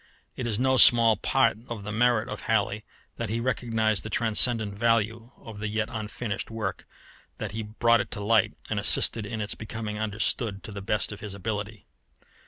It 0.35 0.47
is 0.47 0.57
no 0.57 0.77
small 0.77 1.15
part 1.15 1.59
of 1.69 1.83
the 1.83 1.91
merit 1.91 2.27
of 2.27 2.41
Halley 2.41 2.83
that 3.17 3.29
he 3.29 3.39
recognized 3.39 4.01
the 4.01 4.09
transcendent 4.09 4.73
value 4.73 5.29
of 5.37 5.59
the 5.59 5.67
yet 5.67 5.89
unfinished 5.91 6.49
work, 6.49 6.87
that 7.37 7.51
he 7.51 7.61
brought 7.61 8.01
it 8.01 8.09
to 8.09 8.19
light, 8.19 8.53
and 8.67 8.79
assisted 8.79 9.27
in 9.27 9.41
its 9.41 9.53
becoming 9.53 9.99
understood 9.99 10.63
to 10.63 10.71
the 10.71 10.81
best 10.81 11.11
of 11.11 11.19
his 11.19 11.35
ability. 11.35 11.85